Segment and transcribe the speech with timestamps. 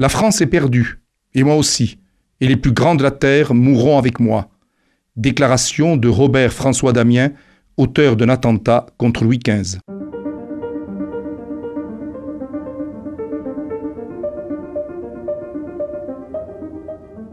[0.00, 1.00] La France est perdue,
[1.34, 1.98] et moi aussi,
[2.40, 4.48] et les plus grands de la terre mourront avec moi.
[5.16, 7.32] Déclaration de Robert François Damien,
[7.76, 9.80] auteur d'un attentat contre Louis XV.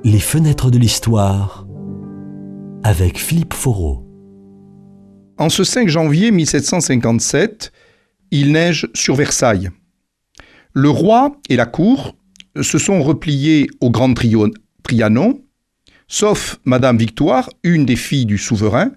[0.04, 1.68] Les fenêtres de l'histoire
[2.84, 4.08] avec Philippe Foreau.
[5.38, 7.72] En ce 5 janvier 1757,
[8.32, 9.70] il neige sur Versailles.
[10.74, 12.16] Le roi et la cour
[12.62, 14.14] se sont repliés au Grand
[14.84, 15.42] Trianon,
[16.08, 18.92] sauf Madame Victoire, une des filles du souverain,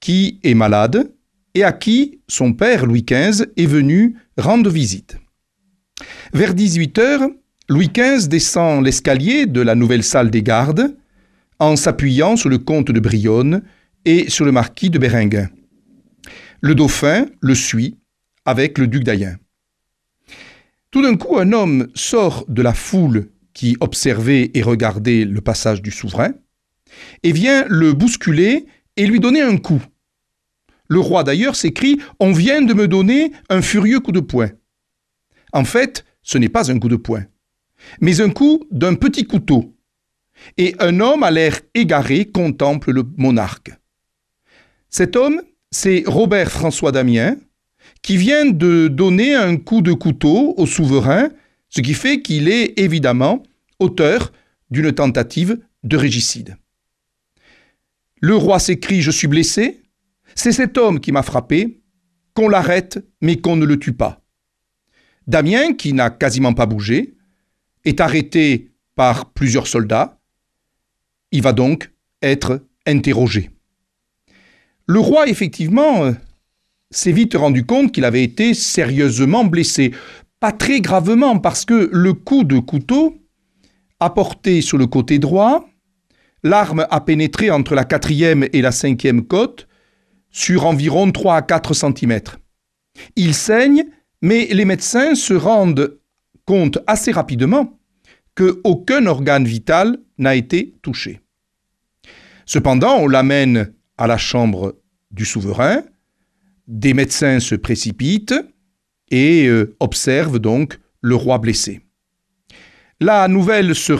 [0.00, 1.10] qui est malade
[1.54, 5.16] et à qui son père Louis XV est venu rendre visite.
[6.32, 7.28] Vers 18 heures,
[7.68, 10.94] Louis XV descend l'escalier de la nouvelle salle des gardes
[11.58, 13.62] en s'appuyant sur le comte de Brionne
[14.04, 15.48] et sur le marquis de Béringuin.
[16.60, 17.96] Le dauphin le suit
[18.44, 19.36] avec le duc d'Ayen.
[20.94, 25.82] Tout d'un coup, un homme sort de la foule qui observait et regardait le passage
[25.82, 26.30] du souverain
[27.24, 29.82] et vient le bousculer et lui donner un coup.
[30.86, 34.50] Le roi d'ailleurs s'écrie On vient de me donner un furieux coup de poing.
[35.52, 37.24] En fait, ce n'est pas un coup de poing,
[38.00, 39.74] mais un coup d'un petit couteau.
[40.58, 43.72] Et un homme à l'air égaré contemple le monarque.
[44.90, 47.34] Cet homme, c'est Robert François Damien,
[48.04, 51.30] qui vient de donner un coup de couteau au souverain,
[51.70, 53.42] ce qui fait qu'il est évidemment
[53.80, 54.30] auteur
[54.70, 56.58] d'une tentative de régicide.
[58.20, 59.82] Le roi s'écrie Je suis blessé.
[60.34, 61.80] C'est cet homme qui m'a frappé.
[62.34, 64.22] Qu'on l'arrête, mais qu'on ne le tue pas.
[65.26, 67.14] Damien, qui n'a quasiment pas bougé,
[67.86, 70.20] est arrêté par plusieurs soldats.
[71.30, 73.50] Il va donc être interrogé.
[74.86, 76.12] Le roi, effectivement,
[76.96, 79.92] s'est vite rendu compte qu'il avait été sérieusement blessé.
[80.40, 83.16] Pas très gravement, parce que le coup de couteau
[84.00, 85.68] a porté sur le côté droit,
[86.42, 89.66] l'arme a pénétré entre la quatrième et la cinquième côte,
[90.30, 92.20] sur environ 3 à 4 cm.
[93.16, 93.84] Il saigne,
[94.20, 95.98] mais les médecins se rendent
[96.44, 97.78] compte assez rapidement
[98.34, 101.20] qu'aucun organe vital n'a été touché.
[102.46, 104.76] Cependant, on l'amène à la chambre
[105.10, 105.82] du souverain,
[106.66, 108.34] des médecins se précipitent
[109.10, 111.80] et euh, observent donc le roi blessé.
[113.00, 113.92] La nouvelle se,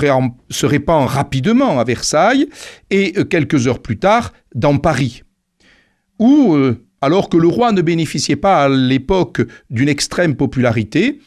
[0.65, 2.49] répand rapidement à Versailles
[2.91, 5.23] et euh, quelques heures plus tard dans Paris,
[6.19, 11.21] où, euh, alors que le roi ne bénéficiait pas à l'époque d'une extrême popularité,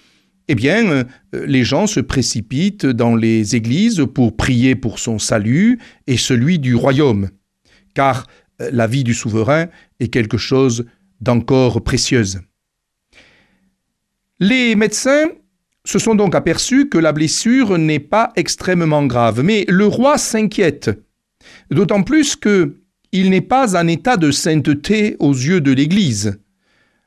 [0.49, 5.77] eh bien, les gens se précipitent dans les églises pour prier pour son salut
[6.07, 7.31] et celui du royaume,
[7.93, 8.27] car
[8.57, 9.67] la vie du souverain
[9.99, 10.85] est quelque chose
[11.22, 12.39] d'encore précieuse.
[14.39, 15.28] Les médecins
[15.85, 20.91] se sont donc aperçus que la blessure n'est pas extrêmement grave, mais le roi s'inquiète,
[21.72, 22.75] d'autant plus que
[23.13, 26.39] il n'est pas en état de sainteté aux yeux de l'Église.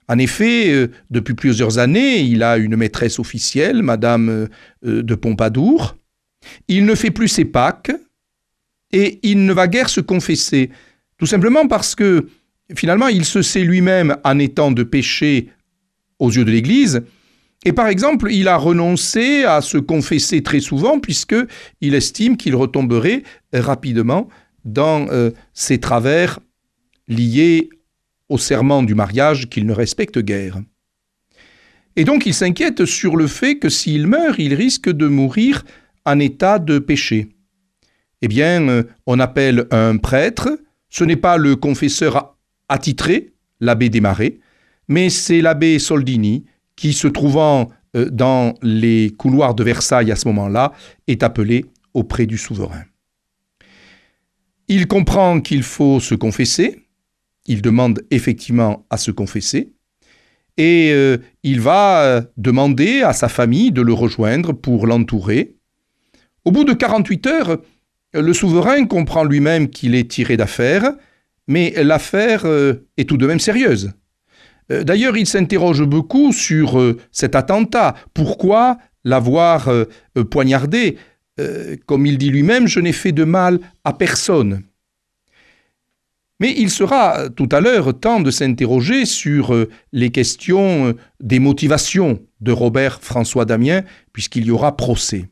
[0.08, 4.48] En effet, euh, depuis plusieurs années, il a une maîtresse officielle, Madame
[4.84, 5.96] euh, de Pompadour.
[6.68, 7.92] Il ne fait plus ses Pâques
[8.92, 10.70] et il ne va guère se confesser,
[11.16, 12.26] tout simplement parce que
[12.74, 15.48] finalement, il se sait lui-même en étant de péché
[16.18, 17.02] aux yeux de l'Église.
[17.64, 21.36] Et par exemple, il a renoncé à se confesser très souvent puisque
[21.80, 23.22] il estime qu'il retomberait
[23.52, 24.28] rapidement
[24.64, 26.38] dans euh, ses travers
[27.08, 27.68] liés
[28.28, 30.60] au serment du mariage qu'il ne respecte guère.
[31.96, 35.64] Et donc il s'inquiète sur le fait que s'il meurt, il risque de mourir
[36.06, 37.28] en état de péché.
[38.22, 40.48] Eh bien, euh, on appelle un prêtre,
[40.88, 42.36] ce n'est pas le confesseur
[42.70, 44.38] attitré, l'abbé Desmarais,
[44.88, 50.26] mais c'est l'abbé Soldini qui, se trouvant euh, dans les couloirs de Versailles à ce
[50.28, 50.72] moment-là,
[51.06, 52.84] est appelé auprès du souverain.
[54.68, 56.86] Il comprend qu'il faut se confesser,
[57.46, 59.72] il demande effectivement à se confesser,
[60.56, 65.56] et euh, il va euh, demander à sa famille de le rejoindre pour l'entourer.
[66.44, 67.58] Au bout de 48 heures,
[68.14, 70.92] le souverain comprend lui-même qu'il est tiré d'affaire,
[71.50, 73.92] mais l'affaire euh, est tout de même sérieuse.
[74.70, 77.96] Euh, d'ailleurs, il s'interroge beaucoup sur euh, cet attentat.
[78.14, 79.68] Pourquoi l'avoir
[80.30, 80.98] poignardé?
[81.86, 84.62] Comme il dit lui-même, je n'ai fait de mal à personne.
[86.38, 92.52] Mais il sera tout à l'heure temps de s'interroger sur les questions des motivations de
[92.52, 95.30] Robert François Damien, puisqu'il y aura procès.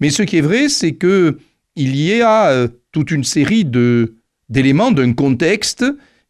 [0.00, 1.38] Mais ce qui est vrai, c'est que
[1.76, 4.16] il y a toute une série de
[4.52, 5.84] d'éléments d'un contexte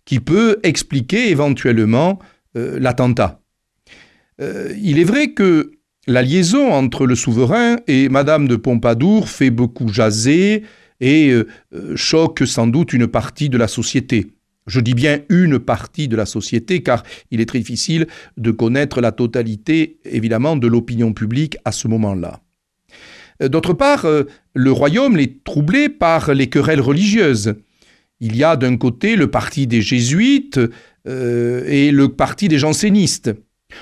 [0.04, 2.20] qui peut expliquer éventuellement
[2.56, 3.40] euh, l'attentat.
[4.40, 5.72] Euh, il est vrai que
[6.06, 10.62] la liaison entre le souverain et Madame de Pompadour fait beaucoup jaser
[11.00, 11.46] et euh,
[11.96, 14.28] choque sans doute une partie de la société.
[14.68, 17.02] Je dis bien une partie de la société car
[17.32, 22.40] il est très difficile de connaître la totalité, évidemment, de l'opinion publique à ce moment-là.
[23.40, 24.06] D'autre part,
[24.54, 27.56] le royaume est troublé par les querelles religieuses.
[28.22, 30.58] Il y a d'un côté le parti des jésuites
[31.06, 33.34] et le parti des jansénistes.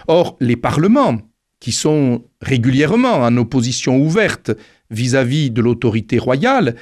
[0.08, 1.18] Or, les parlements,
[1.60, 4.50] qui sont régulièrement en opposition ouverte
[4.90, 6.74] vis-à-vis de l'autorité royale,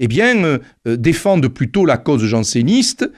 [0.00, 0.58] eh euh,
[0.88, 3.10] euh, défendent plutôt la cause janséniste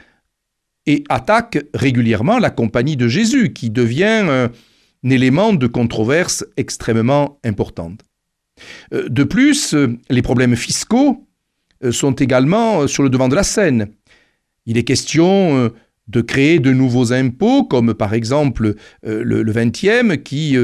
[0.84, 4.50] et attaquent régulièrement la compagnie de Jésus, qui devient un
[5.02, 8.02] élément de controverse extrêmement importante.
[8.92, 9.74] Euh, de plus,
[10.10, 11.26] les problèmes fiscaux
[11.90, 13.88] sont également sur le devant de la scène.
[14.66, 15.70] Il est question
[16.08, 20.56] de créer de nouveaux impôts, comme par exemple le, 20e, qui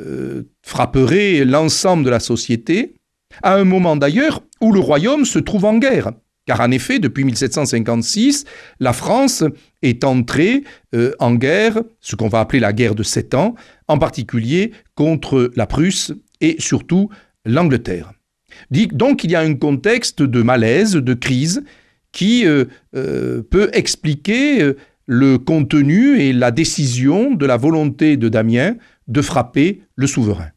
[0.00, 2.94] euh, frapperait l'ensemble de la société,
[3.42, 6.12] à un moment d'ailleurs où le royaume se trouve en guerre.
[6.46, 8.44] Car en effet, depuis 1756,
[8.78, 9.42] la France
[9.82, 10.62] est entrée
[10.94, 13.56] euh, en guerre, ce qu'on va appeler la guerre de sept ans,
[13.88, 17.10] en particulier contre la Prusse et surtout
[17.44, 18.12] l'Angleterre.
[18.70, 21.62] Donc il y a un contexte de malaise, de crise,
[22.12, 24.72] qui euh, peut expliquer
[25.06, 28.76] le contenu et la décision de la volonté de Damien
[29.08, 30.50] de frapper le souverain.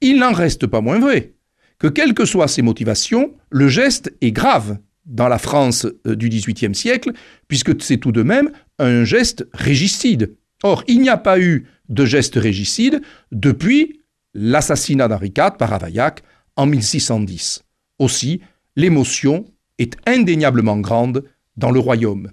[0.00, 1.34] Il n'en reste pas moins vrai
[1.78, 6.28] que, quelles que soient ses motivations, le geste est grave dans la France euh, du
[6.28, 7.12] XVIIIe siècle,
[7.48, 10.34] puisque c'est tout de même un geste régicide.
[10.62, 13.00] Or, il n'y a pas eu de geste régicide
[13.30, 14.00] depuis
[14.34, 16.22] l'assassinat d'Henri IV par Ravaillac
[16.56, 17.64] en 1610.
[17.98, 18.40] Aussi,
[18.74, 19.44] l'émotion
[19.78, 21.24] est indéniablement grande
[21.56, 22.32] dans le royaume.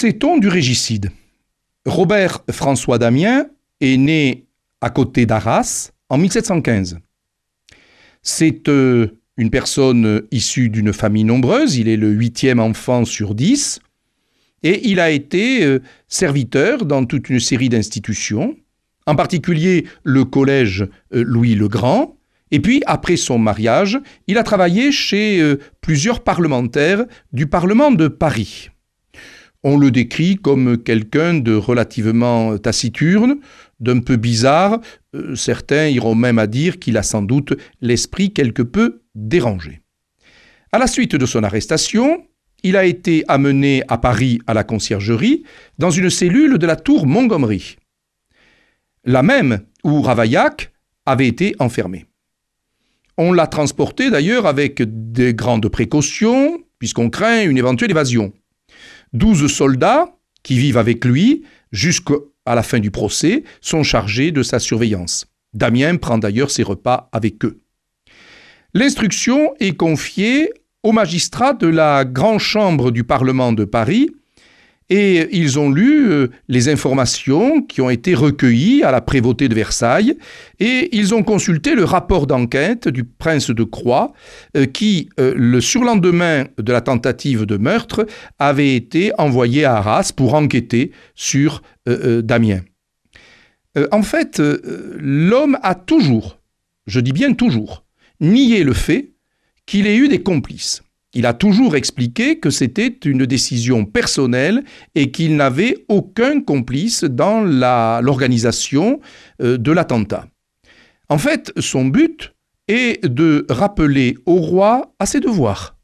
[0.00, 1.10] Sait-on du régicide?
[1.84, 3.44] Robert François Damien
[3.82, 4.46] est né
[4.80, 6.96] à côté d'Arras en 1715.
[8.22, 13.80] C'est euh, une personne issue d'une famille nombreuse, il est le huitième enfant sur dix,
[14.62, 18.56] et il a été euh, serviteur dans toute une série d'institutions,
[19.06, 22.16] en particulier le collège euh, Louis le Grand,
[22.50, 27.04] et puis après son mariage, il a travaillé chez plusieurs parlementaires
[27.34, 28.70] du Parlement de Paris.
[29.62, 33.36] On le décrit comme quelqu'un de relativement taciturne,
[33.78, 34.80] d'un peu bizarre,
[35.14, 39.80] euh, certains iront même à dire qu'il a sans doute l'esprit quelque peu dérangé.
[40.72, 42.24] À la suite de son arrestation,
[42.62, 45.44] il a été amené à Paris à la conciergerie,
[45.78, 47.76] dans une cellule de la tour Montgomery,
[49.04, 50.72] la même où Ravaillac
[51.06, 52.06] avait été enfermé.
[53.16, 58.32] On l'a transporté d'ailleurs avec des grandes précautions, puisqu'on craint une éventuelle évasion.
[59.12, 61.42] Douze soldats qui vivent avec lui
[61.72, 62.14] jusqu'à
[62.46, 65.26] la fin du procès sont chargés de sa surveillance.
[65.52, 67.60] Damien prend d'ailleurs ses repas avec eux.
[68.72, 70.52] L'instruction est confiée
[70.82, 74.10] aux magistrats de la Grande Chambre du Parlement de Paris
[74.90, 79.54] et ils ont lu euh, les informations qui ont été recueillies à la prévôté de
[79.54, 80.16] Versailles
[80.58, 84.12] et ils ont consulté le rapport d'enquête du prince de Croix
[84.56, 88.04] euh, qui, euh, le surlendemain de la tentative de meurtre,
[88.40, 92.60] avait été envoyé à Arras pour enquêter sur Damien.
[93.90, 94.40] en fait,
[94.98, 96.38] l'homme a toujours,
[96.86, 97.84] je dis bien toujours,
[98.20, 99.12] nié le fait
[99.66, 100.82] qu'il ait eu des complices.
[101.12, 104.62] Il a toujours expliqué que c'était une décision personnelle
[104.94, 109.00] et qu'il n'avait aucun complice dans l'organisation
[109.42, 110.26] euh, de l'attentat.
[111.08, 112.32] En fait, son but
[112.68, 115.76] est de rappeler au roi à ses devoirs.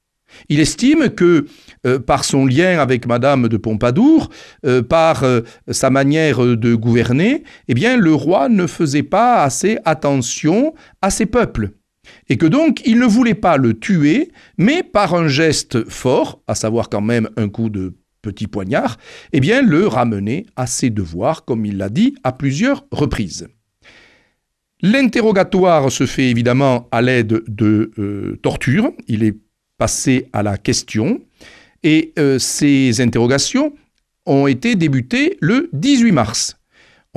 [0.49, 1.47] Il estime que
[1.87, 4.29] euh, par son lien avec Madame de Pompadour,
[4.65, 5.25] euh, par
[5.69, 11.27] sa manière de gouverner, eh bien le roi ne faisait pas assez attention à ses
[11.27, 11.73] peuples
[12.29, 16.55] et que donc il ne voulait pas le tuer, mais par un geste fort, à
[16.55, 18.99] savoir quand même un coup de petit poignard,
[19.33, 23.49] eh bien le ramener à ses devoirs, comme il l'a dit à plusieurs reprises.
[24.83, 29.37] L'interrogatoire se fait évidemment à l'aide de euh, tortures, il est
[29.79, 31.21] passé à la question,
[31.83, 33.75] Et euh, ces interrogations
[34.25, 36.57] ont été débutées le 18 mars.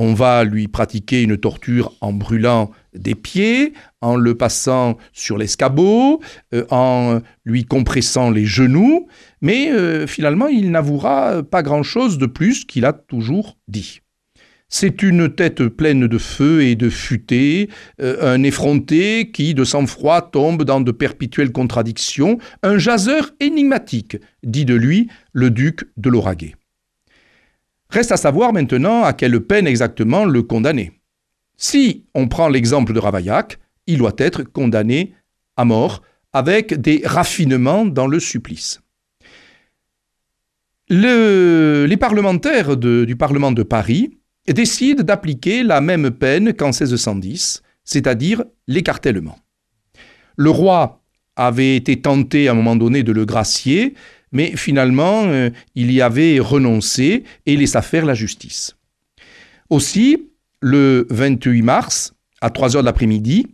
[0.02, 6.22] On va lui pratiquer une torture en brûlant des pieds, en le passant sur l'escabeau,
[6.54, 9.08] euh, en lui compressant les genoux,
[9.42, 14.00] mais euh, finalement il n'avouera pas grand-chose de plus qu'il a toujours dit.
[14.70, 17.68] C'est une tête pleine de feu et de futaie,
[18.02, 24.64] euh, un effronté qui, de sang-froid, tombe dans de perpétuelles contradictions, un jaseur énigmatique, dit
[24.64, 26.56] de lui le duc de Lauragais.
[27.90, 30.92] Reste à savoir maintenant à quelle peine exactement le condamner.
[31.58, 35.14] Si on prend l'exemple de Ravaillac, il doit être condamné
[35.58, 38.82] à mort avec des raffinements dans le supplice.
[40.90, 49.38] les parlementaires du Parlement de Paris décide d'appliquer la même peine qu'en 1610, c'est-à-dire l'écartèlement.
[50.38, 51.02] Le roi
[51.36, 53.96] avait été tenté à un moment donné de le gracier,
[54.32, 58.76] mais finalement euh, il y avait renoncé et laissa faire la justice.
[59.70, 60.30] Aussi,
[60.62, 63.48] le 28 mars, à 3 heures de l'après-midi,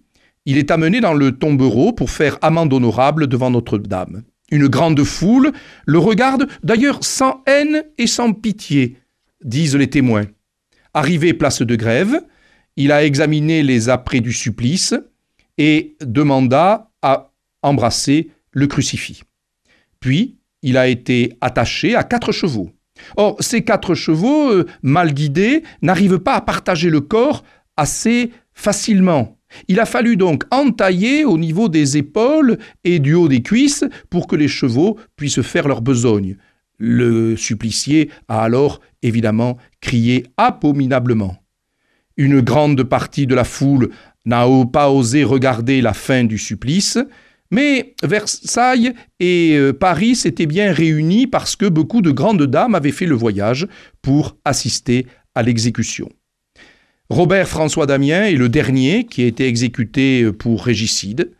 [0.45, 4.23] il est amené dans le tombereau pour faire amende honorable devant Notre-Dame.
[4.51, 5.51] Une grande foule
[5.85, 8.97] le regarde d'ailleurs sans haine et sans pitié,
[9.43, 10.25] disent les témoins.
[10.93, 12.21] Arrivé place de grève,
[12.77, 14.93] il a examiné les apprêts du supplice
[15.57, 17.31] et demanda à
[17.63, 19.23] embrasser le crucifix.
[19.99, 22.71] Puis, il a été attaché à quatre chevaux.
[23.17, 27.43] Or, ces quatre chevaux, euh, mal guidés, n'arrivent pas à partager le corps
[27.77, 29.37] assez facilement.
[29.67, 34.27] Il a fallu donc entailler au niveau des épaules et du haut des cuisses pour
[34.27, 36.35] que les chevaux puissent faire leur besogne.
[36.79, 41.37] Le supplicié a alors évidemment crié abominablement.
[42.17, 43.91] Une grande partie de la foule
[44.25, 46.97] n'a pas osé regarder la fin du supplice,
[47.55, 52.91] mais Versailles et euh, Paris s'étaient bien réunis parce que beaucoup de grandes dames avaient
[52.91, 53.65] fait le voyage
[54.01, 56.09] pour assister à l'exécution.
[57.09, 61.31] Robert François Damien est le dernier qui a été exécuté pour régicide.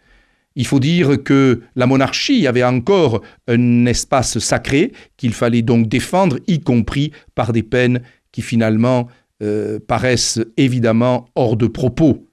[0.56, 6.40] Il faut dire que la monarchie avait encore un espace sacré qu'il fallait donc défendre,
[6.48, 9.10] y compris par des peines qui finalement
[9.44, 12.26] euh, paraissent évidemment hors de propos.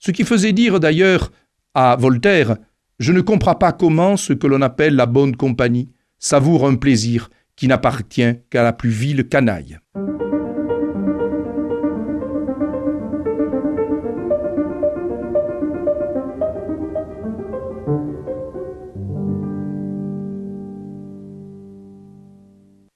[0.00, 1.30] Ce qui faisait dire d'ailleurs
[1.74, 2.56] à Voltaire
[2.98, 7.30] Je ne comprends pas comment ce que l'on appelle la bonne compagnie savoure un plaisir
[7.54, 9.78] qui n'appartient qu'à la plus vile canaille.